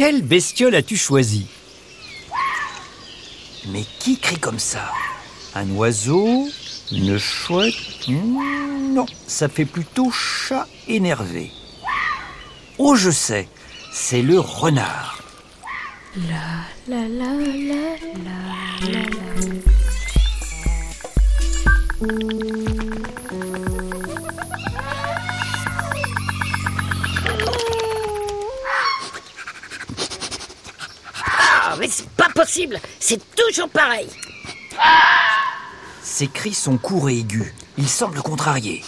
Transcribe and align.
Quelle 0.00 0.22
bestiole 0.22 0.74
as-tu 0.76 0.96
choisi 0.96 1.44
Mais 3.68 3.84
qui 3.98 4.16
crie 4.18 4.38
comme 4.38 4.58
ça 4.58 4.90
Un 5.54 5.68
oiseau 5.72 6.48
Une 6.90 7.18
chouette 7.18 7.74
Hmm, 8.08 8.94
Non, 8.94 9.04
ça 9.26 9.50
fait 9.50 9.66
plutôt 9.66 10.10
chat 10.10 10.66
énervé. 10.88 11.52
Oh, 12.78 12.94
je 12.96 13.10
sais, 13.10 13.46
c'est 13.92 14.22
le 14.22 14.40
renard. 14.40 15.22
La 16.16 16.64
la 16.88 17.06
la 17.06 17.34
la 17.34 17.96
la 18.24 18.40
la 18.90 19.02
la. 22.00 23.19
Pas 32.20 32.28
possible. 32.34 32.78
C'est 32.98 33.20
toujours 33.34 33.70
pareil. 33.70 34.06
Ses 36.02 36.28
cris 36.28 36.52
sont 36.52 36.76
courts 36.76 37.08
et 37.08 37.18
aigus. 37.18 37.52
Il 37.78 37.88
semble 37.88 38.20
contrarié. 38.20 38.84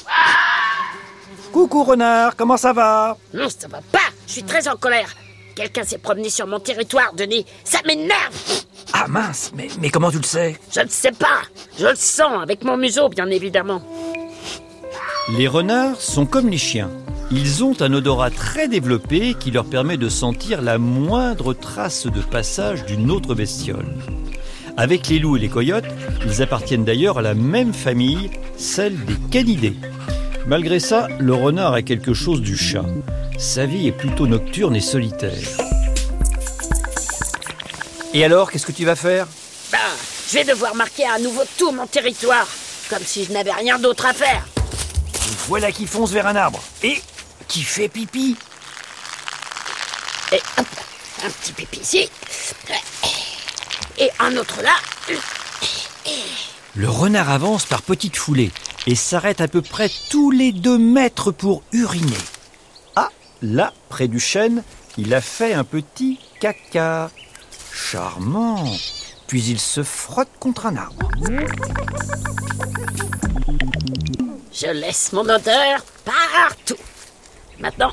Coucou 1.51 1.85
renard, 1.85 2.37
comment 2.37 2.59
ça 2.59 2.73
va? 2.75 3.17
Non, 3.33 3.49
ça 3.49 3.69
va 3.69 3.81
pas. 3.81 3.99
Je 4.27 4.33
suis 4.33 4.43
très 4.43 4.69
en 4.69 4.77
colère. 4.77 5.09
Quelqu'un 5.55 5.85
s'est 5.85 5.99
promené 5.99 6.29
sur 6.29 6.47
mon 6.47 6.61
territoire, 6.61 7.13
Denis. 7.15 7.47
Ça 7.65 7.79
m'énerve. 7.87 8.65
Ah 8.93 9.07
mince, 9.09 9.51
mais, 9.55 9.69
mais 9.80 9.89
comment 9.89 10.11
tu 10.11 10.19
le 10.19 10.25
sais? 10.25 10.59
Je 10.71 10.80
ne 10.80 10.89
sais 10.89 11.13
pas. 11.13 11.43
Je 11.79 11.87
le 11.87 11.95
sens, 11.95 12.43
avec 12.43 12.65
mon 12.65 12.77
museau, 12.77 13.09
bien 13.09 13.29
évidemment. 13.29 13.83
Les 15.37 15.49
renards 15.49 16.01
sont 16.01 16.27
comme 16.27 16.49
les 16.49 16.59
chiens. 16.59 16.91
Ils 17.35 17.65
ont 17.65 17.75
un 17.81 17.95
odorat 17.95 18.29
très 18.29 18.69
développé 18.69 19.33
qui 19.33 19.51
leur 19.51 19.65
permet 19.65 19.97
de 19.97 20.11
sentir 20.11 20.61
la 20.61 20.77
moindre 20.77 21.55
trace 21.55 22.07
de 22.07 22.21
passage 22.21 22.85
d'une 22.85 23.11
autre 23.11 23.35
bestiole. 23.35 23.87
Avec 24.77 25.09
les 25.09 25.19
loups 25.19 25.39
et 25.39 25.41
les 25.41 25.49
coyotes, 25.49 25.87
ils 26.27 26.43
appartiennent 26.43 26.85
d'ailleurs 26.85 27.16
à 27.16 27.23
la 27.23 27.33
même 27.33 27.73
famille, 27.73 28.30
celle 28.59 29.02
des 29.07 29.16
canidés. 29.30 29.77
Malgré 30.47 30.79
ça, 30.79 31.09
le 31.21 31.33
renard 31.33 31.73
a 31.73 31.80
quelque 31.80 32.13
chose 32.13 32.43
du 32.43 32.55
chat. 32.55 32.85
Sa 33.39 33.65
vie 33.65 33.89
est 33.89 33.93
plutôt 33.93 34.27
nocturne 34.27 34.77
et 34.77 34.80
solitaire. 34.80 35.33
Et 38.13 38.27
alors, 38.27 38.52
qu'est-ce 38.52 38.67
que 38.67 38.73
tu 38.73 38.85
vas 38.85 38.96
faire? 38.96 39.27
Ben, 39.73 39.79
je 40.29 40.35
vais 40.35 40.45
devoir 40.45 40.74
marquer 40.74 41.05
à 41.07 41.19
nouveau 41.19 41.43
tout 41.57 41.73
mon 41.73 41.87
territoire, 41.87 42.46
comme 42.91 43.02
si 43.07 43.24
je 43.24 43.33
n'avais 43.33 43.52
rien 43.52 43.79
d'autre 43.79 44.05
à 44.05 44.13
faire 44.13 44.46
Voilà 45.49 45.73
qui 45.73 45.87
fonce 45.87 46.11
vers 46.11 46.27
un 46.27 46.37
arbre. 46.37 46.63
Et 46.83 47.01
qui 47.53 47.63
fait 47.65 47.89
pipi. 47.89 48.35
Et 50.33 50.41
hop, 50.57 50.67
un 51.23 51.29
petit 51.29 51.53
pipi 51.53 51.81
ici. 51.81 52.09
Et 53.99 54.09
un 54.19 54.35
autre 54.39 54.63
là. 54.63 54.73
Le 56.75 56.89
renard 56.89 57.29
avance 57.29 57.67
par 57.67 57.83
petites 57.83 58.17
foulées 58.17 58.51
et 58.87 58.95
s'arrête 58.95 59.43
à 59.43 59.49
peu 59.49 59.61
près 59.61 59.91
tous 60.09 60.30
les 60.30 60.53
deux 60.53 60.79
mètres 60.79 61.30
pour 61.30 61.63
uriner. 61.73 62.17
Ah, 62.97 63.11
là, 63.43 63.75
près 63.91 64.09
du 64.09 64.19
chêne, 64.19 64.62
il 64.97 65.12
a 65.12 65.21
fait 65.21 65.53
un 65.53 65.65
petit 65.65 66.19
caca. 66.41 67.11
Charmant. 67.71 68.65
Puis 69.27 69.43
il 69.49 69.61
se 69.61 69.83
frotte 69.83 70.33
contre 70.41 70.65
un 70.65 70.77
arbre. 70.77 71.11
Je 74.55 74.69
laisse 74.69 75.12
mon 75.12 75.28
odeur 75.28 75.84
partout. 76.06 76.77
Maintenant, 77.62 77.93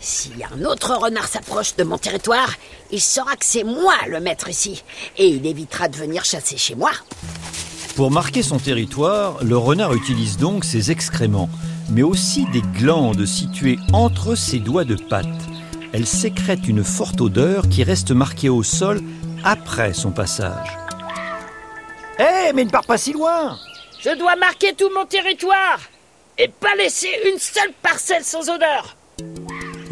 si 0.00 0.32
un 0.50 0.64
autre 0.64 0.94
renard 0.96 1.28
s'approche 1.28 1.76
de 1.76 1.84
mon 1.84 1.98
territoire, 1.98 2.50
il 2.90 3.00
saura 3.00 3.36
que 3.36 3.44
c'est 3.44 3.62
moi 3.62 3.94
le 4.08 4.20
maître 4.20 4.48
ici. 4.48 4.82
Et 5.18 5.28
il 5.28 5.46
évitera 5.46 5.88
de 5.88 5.96
venir 5.96 6.24
chasser 6.24 6.56
chez 6.56 6.74
moi. 6.74 6.90
Pour 7.94 8.10
marquer 8.10 8.42
son 8.42 8.58
territoire, 8.58 9.44
le 9.44 9.56
renard 9.58 9.92
utilise 9.92 10.38
donc 10.38 10.64
ses 10.64 10.90
excréments, 10.90 11.50
mais 11.90 12.02
aussi 12.02 12.46
des 12.52 12.62
glandes 12.62 13.26
situées 13.26 13.78
entre 13.92 14.34
ses 14.34 14.60
doigts 14.60 14.86
de 14.86 14.96
patte. 14.96 15.26
Elles 15.92 16.06
sécrètent 16.06 16.66
une 16.66 16.82
forte 16.82 17.20
odeur 17.20 17.68
qui 17.68 17.84
reste 17.84 18.12
marquée 18.12 18.48
au 18.48 18.62
sol 18.62 19.02
après 19.44 19.92
son 19.92 20.10
passage. 20.10 20.78
Hé, 22.18 22.52
mais 22.54 22.64
ne 22.64 22.70
pars 22.70 22.86
pas 22.86 22.96
si 22.96 23.12
loin 23.12 23.58
Je 24.00 24.16
dois 24.16 24.36
marquer 24.36 24.74
tout 24.74 24.90
mon 24.94 25.04
territoire 25.04 25.80
et 26.38 26.48
pas 26.48 26.74
laisser 26.76 27.10
une 27.30 27.38
seule 27.38 27.72
parcelle 27.82 28.24
sans 28.24 28.48
odeur. 28.48 28.96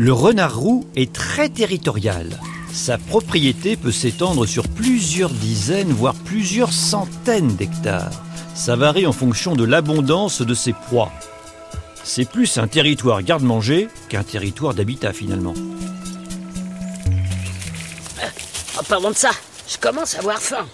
Le 0.01 0.15
renard 0.15 0.57
roux 0.57 0.89
est 0.97 1.13
très 1.13 1.51
territorial. 1.51 2.41
Sa 2.73 2.97
propriété 2.97 3.77
peut 3.77 3.93
s'étendre 3.93 4.47
sur 4.47 4.67
plusieurs 4.67 5.29
dizaines, 5.29 5.93
voire 5.93 6.15
plusieurs 6.15 6.73
centaines 6.73 7.55
d'hectares. 7.55 8.11
Ça 8.55 8.77
varie 8.77 9.07
en 9.07 9.13
fonction 9.13 9.55
de 9.55 9.63
l'abondance 9.63 10.41
de 10.41 10.55
ses 10.55 10.73
proies. 10.73 11.13
C'est 12.03 12.25
plus 12.25 12.57
un 12.57 12.67
territoire 12.67 13.23
garde-manger 13.23 13.89
qu'un 14.09 14.23
territoire 14.23 14.73
d'habitat 14.73 15.13
finalement. 15.13 15.53
En 18.79 18.83
parlant 18.85 19.11
de 19.11 19.17
ça, 19.17 19.33
je 19.69 19.77
commence 19.77 20.15
à 20.15 20.21
avoir 20.21 20.41
faim. 20.41 20.67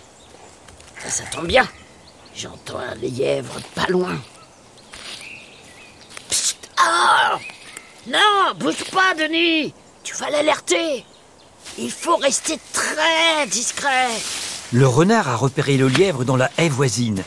Ça, 1.02 1.10
ça 1.10 1.24
tombe 1.32 1.48
bien. 1.48 1.66
J'entends 2.36 2.78
un 2.78 2.94
lièvre 2.94 3.56
pas 3.74 3.88
loin. 3.88 4.20
Psst 6.28 6.70
Ah 6.76 7.40
Non, 8.08 8.54
bouge 8.58 8.84
pas, 8.92 9.14
Denis 9.14 9.74
Tu 10.04 10.14
vas 10.14 10.30
l'alerter 10.30 11.04
Il 11.76 11.90
faut 11.90 12.16
rester 12.16 12.58
très 12.72 13.46
discret. 13.50 14.08
Le 14.72 14.86
renard 14.86 15.28
a 15.28 15.36
repéré 15.36 15.76
le 15.76 15.88
lièvre 15.88 16.24
dans 16.24 16.36
la 16.36 16.50
haie 16.56 16.68
voisine. 16.68 17.24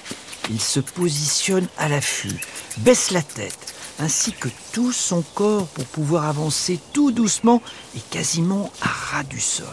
Il 0.49 0.61
se 0.61 0.79
positionne 0.79 1.67
à 1.77 1.89
l'affût, 1.89 2.39
baisse 2.77 3.11
la 3.11 3.21
tête, 3.21 3.73
ainsi 3.99 4.31
que 4.31 4.47
tout 4.71 4.93
son 4.93 5.21
corps 5.21 5.67
pour 5.67 5.85
pouvoir 5.85 6.25
avancer 6.25 6.79
tout 6.93 7.11
doucement 7.11 7.61
et 7.97 8.01
quasiment 8.09 8.71
à 8.81 8.87
ras 8.87 9.23
du 9.23 9.39
sol. 9.39 9.67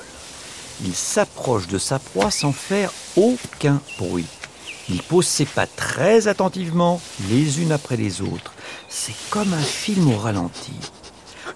Il 0.85 0.95
s'approche 0.95 1.69
de 1.69 1.79
sa 1.79 1.99
proie 2.01 2.31
sans 2.33 2.53
faire 2.53 2.91
aucun 3.17 3.81
bruit. 3.99 4.27
Il 4.89 5.03
pose 5.03 5.27
ses 5.27 5.47
pas 5.47 5.67
très 5.67 6.29
attentivement, 6.29 7.01
les 7.29 7.61
unes 7.61 7.73
après 7.73 7.97
les 7.97 8.21
autres. 8.23 8.53
C'est 8.89 9.17
comme 9.31 9.53
un 9.53 9.63
film 9.63 10.13
au 10.13 10.19
ralenti. 10.19 10.73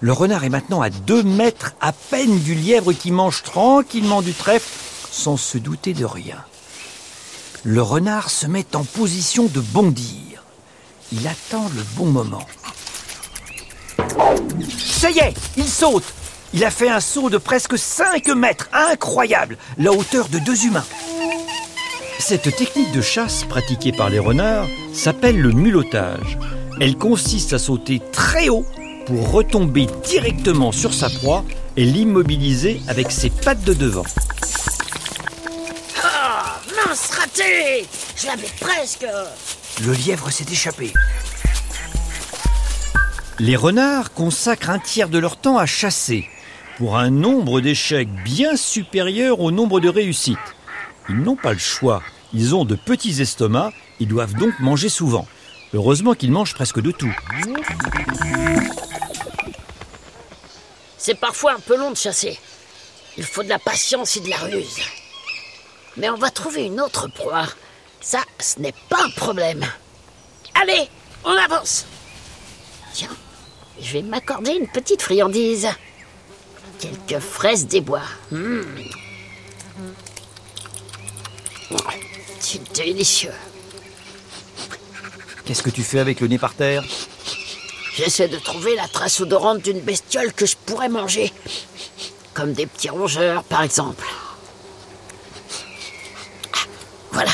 Le 0.03 0.13
renard 0.13 0.43
est 0.43 0.49
maintenant 0.49 0.81
à 0.81 0.89
deux 0.89 1.21
mètres 1.21 1.73
à 1.79 1.91
peine 1.91 2.39
du 2.39 2.55
lièvre 2.55 2.91
qui 2.91 3.11
mange 3.11 3.43
tranquillement 3.43 4.23
du 4.23 4.33
trèfle 4.33 4.67
sans 5.11 5.37
se 5.37 5.59
douter 5.59 5.93
de 5.93 6.05
rien. 6.05 6.37
Le 7.63 7.83
renard 7.83 8.31
se 8.31 8.47
met 8.47 8.65
en 8.75 8.83
position 8.83 9.45
de 9.45 9.59
bondir. 9.59 10.43
Il 11.11 11.27
attend 11.27 11.69
le 11.75 11.83
bon 11.95 12.07
moment. 12.07 12.41
Ça 14.79 15.11
y 15.11 15.19
est, 15.19 15.35
il 15.55 15.67
saute. 15.67 16.15
Il 16.53 16.65
a 16.65 16.71
fait 16.71 16.89
un 16.89 16.99
saut 16.99 17.29
de 17.29 17.37
presque 17.37 17.77
5 17.77 18.27
mètres, 18.29 18.69
incroyable, 18.73 19.57
la 19.77 19.91
hauteur 19.91 20.29
de 20.29 20.39
deux 20.39 20.65
humains. 20.65 20.85
Cette 22.17 22.55
technique 22.55 22.91
de 22.91 23.01
chasse 23.01 23.43
pratiquée 23.43 23.91
par 23.91 24.09
les 24.09 24.19
renards 24.19 24.67
s'appelle 24.93 25.39
le 25.39 25.51
mulottage. 25.51 26.39
Elle 26.79 26.97
consiste 26.97 27.53
à 27.53 27.59
sauter 27.59 28.01
très 28.11 28.49
haut 28.49 28.65
pour 29.11 29.31
retomber 29.31 29.87
directement 30.05 30.71
sur 30.71 30.93
sa 30.93 31.09
proie 31.09 31.43
et 31.75 31.83
l'immobiliser 31.83 32.79
avec 32.87 33.11
ses 33.11 33.29
pattes 33.29 33.65
de 33.65 33.73
devant. 33.73 34.05
Ah 36.01 36.61
Mince, 36.69 37.09
raté 37.09 37.85
Je 38.15 38.27
l'avais 38.27 38.47
presque 38.61 39.05
Le 39.85 39.91
lièvre 39.91 40.31
s'est 40.31 40.45
échappé. 40.49 40.93
Les 43.39 43.57
renards 43.57 44.13
consacrent 44.13 44.69
un 44.69 44.79
tiers 44.79 45.09
de 45.09 45.17
leur 45.17 45.35
temps 45.35 45.57
à 45.57 45.65
chasser, 45.65 46.29
pour 46.77 46.97
un 46.97 47.09
nombre 47.09 47.59
d'échecs 47.59 48.07
bien 48.23 48.55
supérieur 48.55 49.41
au 49.41 49.51
nombre 49.51 49.81
de 49.81 49.89
réussites. 49.89 50.37
Ils 51.09 51.17
n'ont 51.17 51.35
pas 51.35 51.51
le 51.51 51.59
choix. 51.59 52.01
Ils 52.33 52.55
ont 52.55 52.63
de 52.63 52.75
petits 52.75 53.21
estomacs, 53.21 53.73
ils 53.99 54.07
doivent 54.07 54.35
donc 54.35 54.57
manger 54.61 54.87
souvent. 54.87 55.27
Heureusement 55.73 56.13
qu'ils 56.13 56.31
mangent 56.31 56.53
presque 56.53 56.79
de 56.79 56.91
tout. 56.91 57.13
C'est 61.03 61.15
parfois 61.15 61.53
un 61.53 61.59
peu 61.59 61.75
long 61.75 61.89
de 61.89 61.97
chasser. 61.97 62.39
Il 63.17 63.23
faut 63.23 63.41
de 63.41 63.49
la 63.49 63.57
patience 63.57 64.17
et 64.17 64.19
de 64.19 64.29
la 64.29 64.37
ruse. 64.37 64.77
Mais 65.97 66.11
on 66.11 66.15
va 66.15 66.29
trouver 66.29 66.65
une 66.65 66.79
autre 66.79 67.07
proie. 67.07 67.47
Ça, 67.99 68.19
ce 68.37 68.59
n'est 68.59 68.75
pas 68.87 69.03
un 69.03 69.09
problème. 69.09 69.65
Allez, 70.53 70.87
on 71.23 71.31
avance. 71.31 71.87
Tiens, 72.93 73.09
je 73.81 73.93
vais 73.93 74.03
m'accorder 74.03 74.51
une 74.51 74.67
petite 74.67 75.01
friandise. 75.01 75.69
Quelques 76.79 77.19
fraises 77.19 77.65
des 77.65 77.81
bois. 77.81 78.03
Oh, 81.71 81.77
C'est 82.39 82.73
délicieux. 82.73 83.33
Qu'est-ce 85.45 85.63
que 85.63 85.71
tu 85.71 85.81
fais 85.81 85.97
avec 85.99 86.19
le 86.19 86.27
nez 86.27 86.37
par 86.37 86.53
terre? 86.53 86.83
J'essaie 87.95 88.27
de 88.27 88.37
trouver 88.37 88.75
la 88.75 88.87
trace 88.87 89.19
odorante 89.19 89.61
d'une 89.61 89.79
bestiole 89.81 90.31
que 90.33 90.45
je 90.45 90.55
pourrais 90.65 90.89
manger. 90.89 91.31
Comme 92.33 92.53
des 92.53 92.65
petits 92.65 92.89
rongeurs, 92.89 93.43
par 93.43 93.63
exemple. 93.63 94.05
Ah, 96.53 96.57
Voilà. 97.11 97.31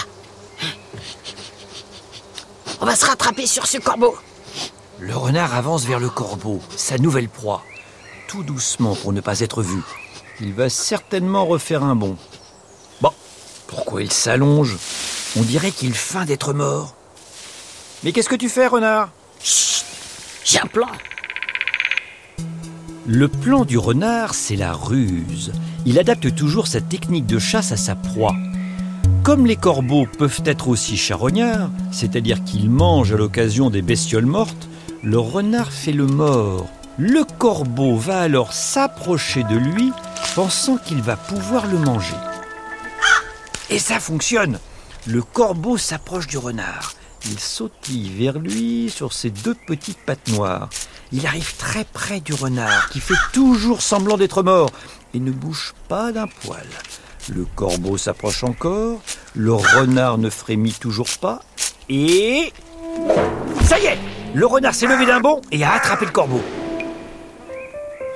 On 2.81 2.85
va 2.85 2.95
se 2.95 3.05
rattraper 3.05 3.45
sur 3.45 3.67
ce 3.67 3.77
corbeau. 3.77 4.15
Le 4.99 5.15
renard 5.15 5.53
avance 5.53 5.85
vers 5.85 5.99
le 5.99 6.09
corbeau, 6.09 6.59
sa 6.75 6.97
nouvelle 6.97 7.29
proie, 7.29 7.61
tout 8.27 8.43
doucement 8.43 8.95
pour 8.95 9.13
ne 9.13 9.21
pas 9.21 9.41
être 9.41 9.61
vu. 9.61 9.81
Il 10.39 10.53
va 10.53 10.69
certainement 10.69 11.45
refaire 11.45 11.83
un 11.83 11.95
bond. 11.95 12.17
Bon, 13.01 13.11
pourquoi 13.67 14.01
il 14.01 14.11
s'allonge? 14.11 14.75
On 15.35 15.41
dirait 15.41 15.71
qu'il 15.71 15.93
feint 15.93 16.25
d'être 16.25 16.53
mort. 16.53 16.95
Mais 18.03 18.11
qu'est-ce 18.11 18.29
que 18.29 18.35
tu 18.35 18.49
fais, 18.49 18.65
renard? 18.67 19.09
Chut 19.43 19.66
J'ai 20.49 20.59
plan. 20.59 20.87
Le 23.05 23.27
plan 23.27 23.65
du 23.65 23.77
renard, 23.77 24.33
c'est 24.33 24.55
la 24.55 24.71
ruse. 24.71 25.51
Il 25.85 25.99
adapte 25.99 26.33
toujours 26.35 26.67
sa 26.67 26.79
technique 26.79 27.25
de 27.25 27.37
chasse 27.37 27.73
à 27.73 27.75
sa 27.75 27.95
proie. 27.95 28.33
Comme 29.23 29.45
les 29.45 29.57
corbeaux 29.57 30.05
peuvent 30.05 30.43
être 30.45 30.69
aussi 30.69 30.95
charognards, 30.95 31.69
c'est-à-dire 31.91 32.45
qu'ils 32.45 32.69
mangent 32.69 33.11
à 33.11 33.17
l'occasion 33.17 33.69
des 33.69 33.81
bestioles 33.81 34.25
mortes, 34.25 34.69
le 35.03 35.19
renard 35.19 35.73
fait 35.73 35.91
le 35.91 36.05
mort. 36.05 36.65
Le 36.97 37.25
corbeau 37.25 37.97
va 37.97 38.21
alors 38.21 38.53
s'approcher 38.53 39.43
de 39.43 39.57
lui, 39.57 39.91
pensant 40.33 40.77
qu'il 40.77 41.01
va 41.01 41.17
pouvoir 41.17 41.67
le 41.67 41.77
manger. 41.77 42.15
Et 43.69 43.79
ça 43.79 43.99
fonctionne 43.99 44.59
Le 45.07 45.21
corbeau 45.21 45.75
s'approche 45.75 46.27
du 46.27 46.37
renard. 46.37 46.93
Il 47.25 47.39
sautille 47.39 48.09
vers 48.09 48.39
lui 48.39 48.89
sur 48.89 49.13
ses 49.13 49.29
deux 49.29 49.55
petites 49.67 49.99
pattes 50.05 50.27
noires. 50.29 50.69
Il 51.11 51.25
arrive 51.25 51.55
très 51.57 51.83
près 51.85 52.19
du 52.19 52.33
renard, 52.33 52.89
qui 52.89 52.99
fait 52.99 53.15
toujours 53.33 53.81
semblant 53.81 54.17
d'être 54.17 54.43
mort, 54.43 54.69
et 55.13 55.19
ne 55.19 55.31
bouge 55.31 55.73
pas 55.87 56.11
d'un 56.11 56.27
poil. 56.27 56.65
Le 57.29 57.45
corbeau 57.55 57.97
s'approche 57.97 58.43
encore, 58.43 58.99
le 59.33 59.53
renard 59.53 60.17
ne 60.17 60.29
frémit 60.29 60.73
toujours 60.73 61.09
pas, 61.19 61.41
et... 61.89 62.53
Ça 63.63 63.79
y 63.79 63.85
est 63.85 63.97
Le 64.33 64.45
renard 64.45 64.73
s'est 64.73 64.87
levé 64.87 65.05
d'un 65.05 65.19
bond 65.19 65.41
et 65.51 65.63
a 65.63 65.73
attrapé 65.73 66.05
le 66.05 66.11
corbeau. 66.11 66.41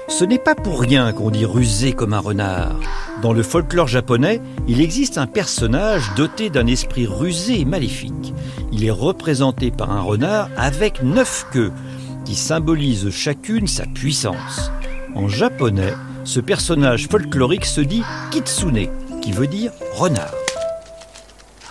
Ce 0.07 0.25
n'est 0.25 0.39
pas 0.39 0.55
pour 0.55 0.81
rien 0.81 1.13
qu'on 1.13 1.29
dit 1.29 1.45
rusé 1.45 1.93
comme 1.93 2.13
un 2.13 2.19
renard. 2.19 2.75
Dans 3.21 3.33
le 3.33 3.43
folklore 3.43 3.87
japonais, 3.87 4.41
il 4.67 4.81
existe 4.81 5.19
un 5.19 5.27
personnage 5.27 6.11
doté 6.15 6.49
d'un 6.49 6.65
esprit 6.65 7.05
rusé 7.05 7.59
et 7.59 7.65
maléfique. 7.65 8.33
Il 8.71 8.83
est 8.83 8.91
représenté 8.91 9.69
par 9.69 9.91
un 9.91 10.01
renard 10.01 10.49
avec 10.57 11.03
neuf 11.03 11.45
queues, 11.53 11.71
qui 12.25 12.33
symbolisent 12.33 13.11
chacune 13.11 13.67
sa 13.67 13.85
puissance. 13.85 14.71
En 15.13 15.27
japonais, 15.27 15.93
ce 16.23 16.39
personnage 16.39 17.07
folklorique 17.09 17.65
se 17.65 17.81
dit 17.81 18.01
Kitsune, 18.31 18.89
qui 19.21 19.31
veut 19.31 19.47
dire 19.47 19.71
renard. 19.93 20.33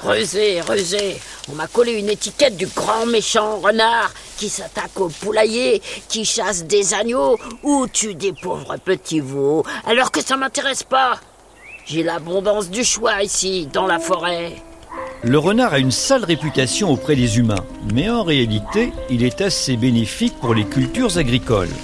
Rusé, 0.05 0.61
rusé, 0.61 1.21
on 1.51 1.57
m'a 1.57 1.67
collé 1.67 1.93
une 1.93 2.11
étiquette 2.11 2.57
du 2.57 2.67
grand 2.67 3.07
méchant 3.07 3.59
renard 3.59 4.13
qui 4.37 4.49
s'attaque 4.49 5.01
au 5.01 5.09
poulailler, 5.09 5.83
qui 6.09 6.25
chasse 6.25 6.65
des 6.65 6.95
agneaux 6.95 7.39
ou 7.65 7.89
tue 7.89 8.15
des 8.15 8.33
pauvres 8.33 8.77
petits 8.77 9.21
veaux, 9.21 9.65
alors 9.85 10.13
que 10.13 10.23
ça 10.23 10.37
m'intéresse 10.37 10.85
pas. 10.85 11.19
J'ai 11.91 12.05
l'abondance 12.05 12.71
du 12.71 12.85
choix 12.85 13.21
ici, 13.21 13.67
dans 13.73 13.89
la 13.89 13.99
forêt. 13.99 14.53
Le 15.25 15.39
renard 15.39 15.75
a 15.75 15.81
une 15.81 15.91
sale 15.91 16.25
réputation 16.25 16.89
auprès 16.89 17.17
des 17.17 17.39
humains, 17.39 17.65
mais 17.93 18.09
en 18.09 18.23
réalité, 18.23 18.93
il 19.11 19.25
est 19.25 19.41
assez 19.41 19.77
bénéfique 19.77 20.39
pour 20.41 20.55
les 20.55 20.65
cultures 20.65 21.19
agricoles. 21.19 21.75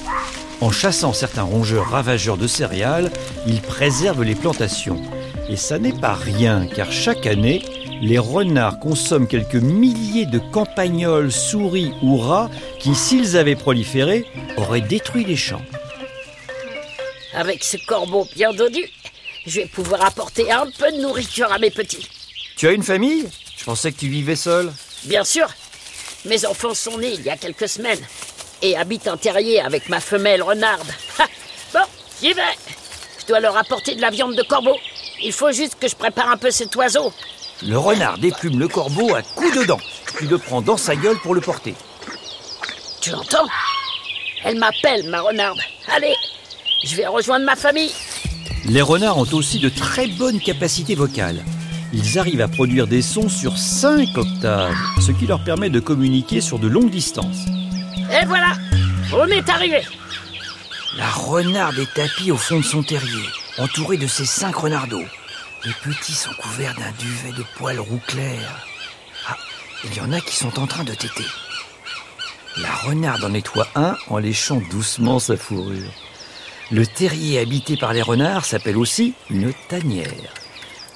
En 0.60 0.70
chassant 0.70 1.12
certains 1.12 1.42
rongeurs 1.42 1.90
ravageurs 1.90 2.36
de 2.36 2.46
céréales, 2.46 3.10
il 3.48 3.60
préserve 3.60 4.22
les 4.22 4.36
plantations. 4.36 5.02
Et 5.48 5.56
ça 5.56 5.80
n'est 5.80 5.98
pas 5.98 6.14
rien, 6.14 6.68
car 6.68 6.92
chaque 6.92 7.26
année, 7.26 7.64
les 8.00 8.18
renards 8.18 8.78
consomment 8.78 9.26
quelques 9.26 9.56
milliers 9.56 10.26
de 10.26 10.38
campagnols, 10.38 11.32
souris 11.32 11.90
ou 12.00 12.16
rats 12.16 12.48
qui, 12.78 12.94
s'ils 12.94 13.36
avaient 13.36 13.56
proliféré, 13.56 14.24
auraient 14.56 14.82
détruit 14.82 15.24
les 15.24 15.34
champs. 15.34 15.62
Avec 17.34 17.64
ce 17.64 17.76
corbeau 17.88 18.24
bien 18.36 18.52
dodu, 18.52 18.88
je 19.46 19.60
vais 19.60 19.66
pouvoir 19.66 20.04
apporter 20.04 20.50
un 20.50 20.66
peu 20.78 20.90
de 20.92 21.00
nourriture 21.00 21.50
à 21.52 21.58
mes 21.58 21.70
petits. 21.70 22.08
Tu 22.56 22.66
as 22.66 22.72
une 22.72 22.82
famille? 22.82 23.28
Je 23.56 23.64
pensais 23.64 23.92
que 23.92 23.98
tu 23.98 24.08
vivais 24.08 24.36
seul. 24.36 24.72
Bien 25.04 25.24
sûr, 25.24 25.46
mes 26.24 26.44
enfants 26.46 26.74
sont 26.74 26.98
nés 26.98 27.14
il 27.14 27.22
y 27.22 27.30
a 27.30 27.36
quelques 27.36 27.68
semaines 27.68 28.04
et 28.62 28.76
habitent 28.76 29.08
un 29.08 29.16
terrier 29.16 29.60
avec 29.60 29.88
ma 29.88 30.00
femelle 30.00 30.42
renarde. 30.42 30.88
Ha 31.18 31.26
bon, 31.72 31.84
j'y 32.20 32.32
vais. 32.32 32.42
Je 33.20 33.26
dois 33.26 33.40
leur 33.40 33.56
apporter 33.56 33.94
de 33.94 34.00
la 34.00 34.10
viande 34.10 34.34
de 34.34 34.42
corbeau. 34.42 34.76
Il 35.22 35.32
faut 35.32 35.52
juste 35.52 35.76
que 35.80 35.88
je 35.88 35.96
prépare 35.96 36.30
un 36.30 36.36
peu 36.36 36.50
cet 36.50 36.74
oiseau. 36.76 37.12
Le 37.62 37.78
renard 37.78 38.18
déplume 38.18 38.58
le 38.58 38.68
corbeau 38.68 39.14
à 39.14 39.22
coups 39.22 39.56
de 39.56 39.64
dents, 39.64 39.80
puis 40.14 40.26
le 40.26 40.38
prend 40.38 40.60
dans 40.60 40.76
sa 40.76 40.94
gueule 40.94 41.18
pour 41.20 41.34
le 41.34 41.40
porter. 41.40 41.74
Tu 43.00 43.10
l'entends? 43.10 43.46
Elle 44.44 44.58
m'appelle, 44.58 45.08
ma 45.08 45.22
renarde. 45.22 45.58
Allez, 45.88 46.14
je 46.84 46.96
vais 46.96 47.06
rejoindre 47.06 47.46
ma 47.46 47.56
famille. 47.56 47.92
Les 48.68 48.82
renards 48.82 49.18
ont 49.18 49.32
aussi 49.32 49.60
de 49.60 49.68
très 49.68 50.08
bonnes 50.08 50.40
capacités 50.40 50.96
vocales. 50.96 51.44
Ils 51.92 52.18
arrivent 52.18 52.40
à 52.40 52.48
produire 52.48 52.88
des 52.88 53.00
sons 53.00 53.28
sur 53.28 53.56
5 53.56 54.18
octaves, 54.18 54.74
ce 55.00 55.12
qui 55.12 55.26
leur 55.26 55.44
permet 55.44 55.70
de 55.70 55.78
communiquer 55.78 56.40
sur 56.40 56.58
de 56.58 56.66
longues 56.66 56.90
distances. 56.90 57.46
Et 58.10 58.26
voilà, 58.26 58.54
on 59.14 59.26
est 59.28 59.48
arrivé. 59.48 59.82
La 60.96 61.08
renarde 61.08 61.78
est 61.78 61.94
tapie 61.94 62.32
au 62.32 62.36
fond 62.36 62.58
de 62.58 62.64
son 62.64 62.82
terrier, 62.82 63.28
entourée 63.58 63.98
de 63.98 64.06
ses 64.08 64.24
cinq 64.24 64.56
renardeaux. 64.56 65.04
Les 65.64 65.72
petits 65.84 66.12
sont 66.12 66.34
couverts 66.38 66.74
d'un 66.74 66.92
duvet 66.98 67.32
de 67.32 67.44
poils 67.56 67.78
roux 67.78 68.00
clairs. 68.06 68.66
Ah, 69.28 69.36
il 69.84 69.94
y 69.94 70.00
en 70.00 70.12
a 70.12 70.20
qui 70.20 70.34
sont 70.34 70.58
en 70.58 70.66
train 70.66 70.84
de 70.84 70.94
téter. 70.94 71.26
La 72.56 72.74
renarde 72.74 73.22
en 73.22 73.28
nettoie 73.28 73.68
un 73.76 73.96
en 74.08 74.18
léchant 74.18 74.60
doucement 74.70 75.20
sa 75.20 75.36
fourrure. 75.36 75.92
Le 76.72 76.84
terrier 76.84 77.38
habité 77.38 77.76
par 77.76 77.92
les 77.92 78.02
renards 78.02 78.44
s'appelle 78.44 78.76
aussi 78.76 79.14
une 79.30 79.52
tanière. 79.68 80.34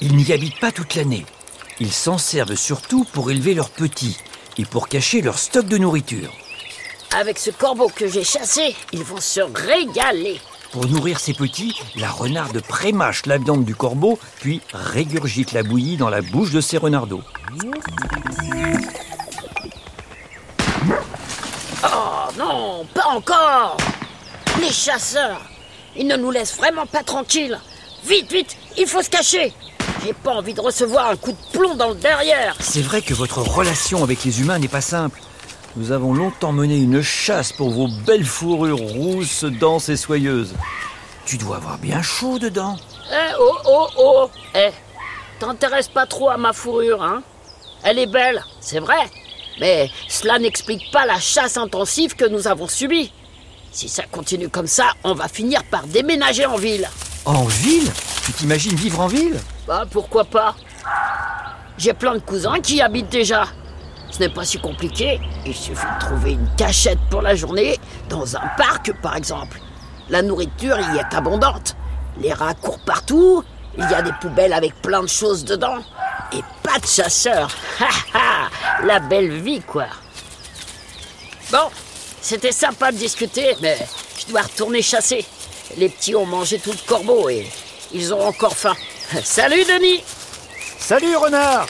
Ils 0.00 0.16
n'y 0.16 0.32
habitent 0.32 0.58
pas 0.58 0.72
toute 0.72 0.96
l'année. 0.96 1.24
Ils 1.78 1.92
s'en 1.92 2.18
servent 2.18 2.56
surtout 2.56 3.04
pour 3.04 3.30
élever 3.30 3.54
leurs 3.54 3.70
petits 3.70 4.16
et 4.58 4.64
pour 4.64 4.88
cacher 4.88 5.22
leur 5.22 5.38
stock 5.38 5.66
de 5.66 5.78
nourriture. 5.78 6.32
Avec 7.16 7.38
ce 7.38 7.50
corbeau 7.50 7.88
que 7.88 8.08
j'ai 8.08 8.24
chassé, 8.24 8.74
ils 8.92 9.04
vont 9.04 9.20
se 9.20 9.40
régaler. 9.40 10.40
Pour 10.72 10.88
nourrir 10.88 11.20
ses 11.20 11.34
petits, 11.34 11.80
la 11.94 12.10
renarde 12.10 12.60
prémâche 12.62 13.26
la 13.26 13.38
viande 13.38 13.64
du 13.64 13.76
corbeau, 13.76 14.18
puis 14.40 14.60
régurgite 14.72 15.52
la 15.52 15.62
bouillie 15.62 15.96
dans 15.96 16.10
la 16.10 16.20
bouche 16.20 16.50
de 16.50 16.60
ses 16.60 16.78
renardeaux. 16.78 17.22
Oh 21.84 22.32
non, 22.36 22.86
pas 22.92 23.06
encore 23.06 23.76
Les 24.60 24.72
chasseurs 24.72 25.40
Ils 25.96 26.06
ne 26.06 26.16
nous 26.16 26.30
laissent 26.30 26.56
vraiment 26.56 26.86
pas 26.86 27.02
tranquilles 27.02 27.58
Vite, 28.04 28.32
vite, 28.32 28.56
il 28.78 28.86
faut 28.86 29.02
se 29.02 29.10
cacher 29.10 29.52
J'ai 30.04 30.12
pas 30.12 30.32
envie 30.32 30.54
de 30.54 30.60
recevoir 30.60 31.08
un 31.08 31.16
coup 31.16 31.32
de 31.32 31.52
plomb 31.52 31.74
dans 31.74 31.90
le 31.90 31.94
derrière 31.94 32.56
C'est 32.60 32.82
vrai 32.82 33.02
que 33.02 33.14
votre 33.14 33.38
relation 33.38 34.02
avec 34.02 34.24
les 34.24 34.40
humains 34.40 34.58
n'est 34.58 34.68
pas 34.68 34.80
simple. 34.80 35.20
Nous 35.76 35.92
avons 35.92 36.14
longtemps 36.14 36.52
mené 36.52 36.78
une 36.78 37.02
chasse 37.02 37.52
pour 37.52 37.70
vos 37.70 37.88
belles 38.06 38.24
fourrures 38.24 38.78
rousses, 38.78 39.44
denses 39.44 39.88
et 39.88 39.96
soyeuses. 39.96 40.54
Tu 41.26 41.36
dois 41.36 41.56
avoir 41.56 41.78
bien 41.78 42.02
chaud 42.02 42.38
dedans. 42.38 42.76
Eh 43.12 43.34
oh 43.38 43.56
oh 43.66 43.88
oh 43.98 44.30
Eh 44.54 44.70
T'intéresses 45.38 45.88
pas 45.88 46.06
trop 46.06 46.30
à 46.30 46.36
ma 46.36 46.52
fourrure, 46.52 47.02
hein 47.02 47.22
Elle 47.82 47.98
est 47.98 48.10
belle, 48.10 48.44
c'est 48.60 48.80
vrai 48.80 48.98
mais 49.60 49.90
cela 50.08 50.38
n'explique 50.38 50.90
pas 50.90 51.06
la 51.06 51.20
chasse 51.20 51.56
intensive 51.56 52.16
que 52.16 52.24
nous 52.24 52.48
avons 52.48 52.66
subie. 52.66 53.12
Si 53.72 53.88
ça 53.88 54.02
continue 54.10 54.48
comme 54.48 54.66
ça, 54.66 54.92
on 55.04 55.14
va 55.14 55.28
finir 55.28 55.62
par 55.64 55.86
déménager 55.86 56.44
en 56.44 56.56
ville. 56.56 56.88
En 57.24 57.44
ville? 57.44 57.90
Tu 58.24 58.32
t'imagines 58.32 58.74
vivre 58.74 59.00
en 59.00 59.06
ville? 59.06 59.38
Bah 59.66 59.84
pourquoi 59.90 60.24
pas? 60.24 60.56
J'ai 61.78 61.94
plein 61.94 62.14
de 62.14 62.18
cousins 62.20 62.60
qui 62.60 62.76
y 62.76 62.82
habitent 62.82 63.08
déjà. 63.10 63.44
Ce 64.10 64.18
n'est 64.18 64.28
pas 64.28 64.44
si 64.44 64.58
compliqué. 64.58 65.20
Il 65.46 65.54
suffit 65.54 65.86
de 65.94 66.00
trouver 66.00 66.32
une 66.32 66.48
cachette 66.56 66.98
pour 67.10 67.22
la 67.22 67.34
journée, 67.36 67.78
dans 68.08 68.36
un 68.36 68.46
parc 68.58 68.92
par 69.00 69.16
exemple. 69.16 69.60
La 70.08 70.22
nourriture 70.22 70.76
y 70.78 70.98
est 70.98 71.14
abondante. 71.14 71.76
Les 72.18 72.32
rats 72.32 72.54
courent 72.54 72.84
partout. 72.84 73.44
Il 73.78 73.88
y 73.88 73.94
a 73.94 74.02
des 74.02 74.12
poubelles 74.20 74.52
avec 74.52 74.74
plein 74.82 75.02
de 75.02 75.08
choses 75.08 75.44
dedans. 75.44 75.78
Et 76.32 76.42
pas 76.62 76.78
de 76.78 76.86
chasseurs. 76.86 77.50
Ha 77.80 78.18
ha 78.18 78.84
La 78.84 78.98
belle 78.98 79.30
vie, 79.40 79.60
quoi. 79.60 79.86
Bon, 81.52 81.68
c'était 82.22 82.52
sympa 82.52 82.92
de 82.92 82.96
discuter, 82.96 83.54
mais 83.60 83.76
je 84.18 84.30
dois 84.30 84.42
retourner 84.42 84.82
chasser. 84.82 85.24
Les 85.76 85.88
petits 85.88 86.14
ont 86.14 86.26
mangé 86.26 86.58
tout 86.58 86.72
le 86.72 86.86
corbeau 86.86 87.28
et 87.28 87.46
ils 87.92 88.12
ont 88.12 88.26
encore 88.26 88.56
faim. 88.56 88.76
Salut, 89.24 89.64
Denis 89.64 90.02
Salut, 90.78 91.16
renard 91.16 91.66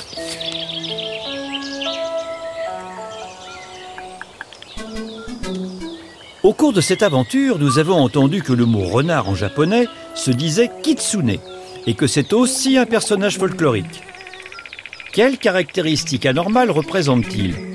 Au 6.42 6.54
cours 6.54 6.72
de 6.72 6.80
cette 6.80 7.02
aventure, 7.02 7.58
nous 7.58 7.78
avons 7.78 7.96
entendu 7.96 8.42
que 8.42 8.54
le 8.54 8.64
mot 8.64 8.84
renard 8.88 9.28
en 9.28 9.34
japonais 9.34 9.86
se 10.14 10.30
disait 10.30 10.70
kitsune 10.82 11.36
et 11.86 11.94
que 11.94 12.06
c'est 12.06 12.32
aussi 12.32 12.78
un 12.78 12.86
personnage 12.86 13.38
folklorique. 13.38 14.02
Quelle 15.12 15.38
caractéristique 15.38 16.24
anormale 16.24 16.70
représente-t-il? 16.70 17.69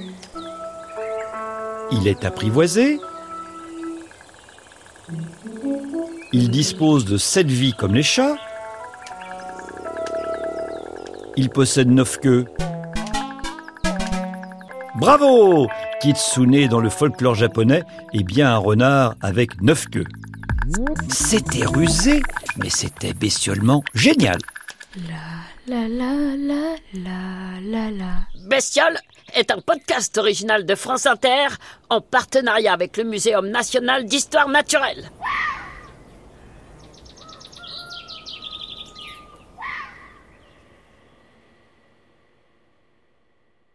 Il 1.91 2.07
est 2.07 2.25
apprivoisé, 2.25 2.99
il 6.33 6.49
dispose 6.49 7.05
de 7.05 7.17
sept 7.17 7.47
vies 7.47 7.73
comme 7.73 7.93
les 7.93 8.03
chats, 8.03 8.35
il 11.37 11.49
possède 11.49 11.89
neuf 11.89 12.19
queues. 12.19 12.45
Bravo 14.95 15.67
Kitsune 16.01 16.67
dans 16.67 16.79
le 16.79 16.89
folklore 16.89 17.35
japonais 17.35 17.83
est 18.13 18.23
bien 18.23 18.53
un 18.53 18.57
renard 18.57 19.15
avec 19.21 19.61
neuf 19.61 19.87
queues. 19.89 20.07
C'était 21.09 21.65
rusé, 21.65 22.21
mais 22.57 22.69
c'était 22.69 23.13
bestiolement 23.13 23.83
génial. 23.93 24.37
La 24.97 25.07
la 25.67 25.89
la 25.89 26.13
la 26.37 26.75
la 26.93 27.59
la 27.61 27.91
la. 27.91 28.13
Bestiole 28.47 28.97
est 29.33 29.51
un 29.51 29.59
podcast 29.59 30.17
original 30.17 30.65
de 30.65 30.73
France 30.73 31.05
Inter 31.05 31.47
en 31.89 31.99
partenariat 31.99 32.71
avec 32.71 32.95
le 32.95 33.03
Muséum 33.03 33.49
national 33.49 34.05
d'histoire 34.05 34.47
naturelle. 34.47 35.11